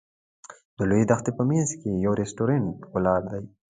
[0.77, 3.43] د لویې دښتې په منځ کې یو رسټورانټ ولاړ دی.